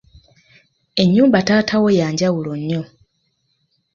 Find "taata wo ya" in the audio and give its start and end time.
1.47-2.07